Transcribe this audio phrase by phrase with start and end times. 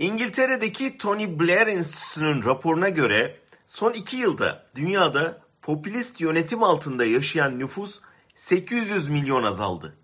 [0.00, 8.00] İngiltere'deki Tony Blair Enstitüsü'nün raporuna göre son iki yılda dünyada popülist yönetim altında yaşayan nüfus
[8.34, 9.96] 800 milyon azaldı.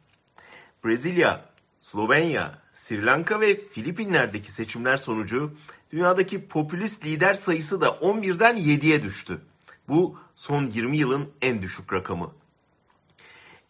[0.84, 5.56] Brezilya, Slovenya, Sri Lanka ve Filipinler'deki seçimler sonucu
[5.92, 9.40] dünyadaki popülist lider sayısı da 11'den 7'ye düştü.
[9.88, 12.32] Bu son 20 yılın en düşük rakamı.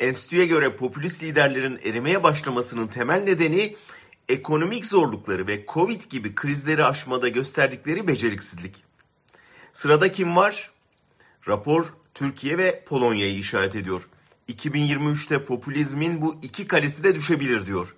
[0.01, 3.77] Enstitüye göre popülist liderlerin erimeye başlamasının temel nedeni
[4.29, 8.85] ekonomik zorlukları ve Covid gibi krizleri aşmada gösterdikleri beceriksizlik.
[9.73, 10.71] Sırada kim var?
[11.49, 14.09] Rapor Türkiye ve Polonya'yı işaret ediyor.
[14.49, 17.95] 2023'te popülizmin bu iki kalesi de düşebilir diyor.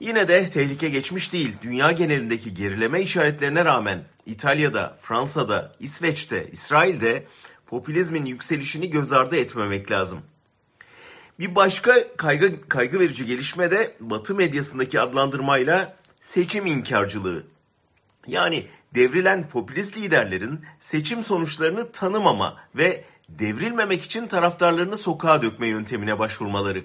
[0.00, 1.56] Yine de tehlike geçmiş değil.
[1.62, 7.26] Dünya genelindeki gerileme işaretlerine rağmen İtalya'da, Fransa'da, İsveç'te, İsrail'de
[7.66, 10.22] popülizmin yükselişini göz ardı etmemek lazım.
[11.42, 17.44] Bir başka kaygı, kaygı verici gelişme de Batı medyasındaki adlandırmayla seçim inkarcılığı.
[18.26, 26.84] Yani devrilen popülist liderlerin seçim sonuçlarını tanımama ve devrilmemek için taraftarlarını sokağa dökme yöntemine başvurmaları.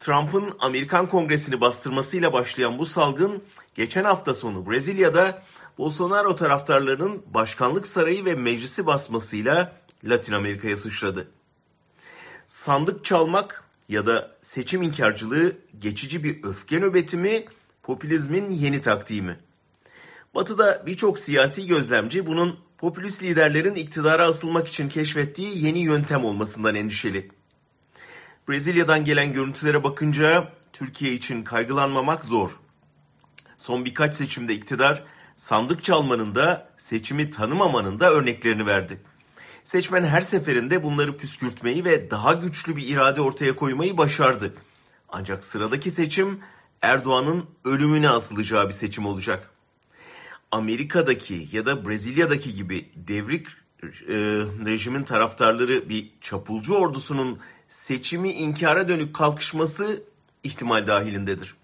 [0.00, 3.42] Trump'ın Amerikan Kongresi'ni bastırmasıyla başlayan bu salgın
[3.74, 5.42] geçen hafta sonu Brezilya'da
[5.78, 9.72] Bolsonaro taraftarlarının başkanlık sarayı ve meclisi basmasıyla
[10.04, 11.28] Latin Amerika'ya sıçradı.
[12.60, 17.44] Sandık çalmak ya da seçim inkarcılığı geçici bir öfke nöbeti mi,
[17.82, 19.36] popülizmin yeni taktiği mi?
[20.34, 27.30] Batı'da birçok siyasi gözlemci bunun popülist liderlerin iktidara asılmak için keşfettiği yeni yöntem olmasından endişeli.
[28.48, 32.60] Brezilya'dan gelen görüntülere bakınca Türkiye için kaygılanmamak zor.
[33.56, 35.04] Son birkaç seçimde iktidar
[35.36, 39.00] sandık çalmanın da seçimi tanımamanın da örneklerini verdi.
[39.64, 44.54] Seçmen her seferinde bunları püskürtmeyi ve daha güçlü bir irade ortaya koymayı başardı.
[45.08, 46.40] Ancak sıradaki seçim
[46.82, 49.50] Erdoğan'ın ölümüne asılacağı bir seçim olacak.
[50.50, 53.46] Amerika'daki ya da Brezilya'daki gibi devrik
[53.82, 54.16] e,
[54.66, 60.02] rejimin taraftarları bir çapulcu ordusunun seçimi inkara dönük kalkışması
[60.42, 61.54] ihtimal dahilindedir.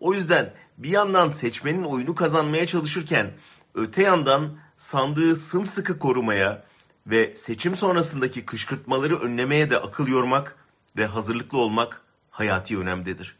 [0.00, 3.32] O yüzden bir yandan seçmenin oyunu kazanmaya çalışırken
[3.74, 6.64] öte yandan sandığı sımsıkı korumaya
[7.06, 10.56] ve seçim sonrasındaki kışkırtmaları önlemeye de akıl yormak
[10.96, 13.36] ve hazırlıklı olmak hayati önemdedir.